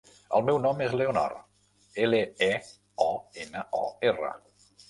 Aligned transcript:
El 0.37 0.45
meu 0.45 0.55
nom 0.63 0.79
és 0.85 0.95
Leonor: 1.01 1.35
ela, 2.07 2.23
e, 2.49 2.49
o, 3.09 3.11
ena, 3.47 3.67
o, 3.83 3.87
erra. 4.15 4.35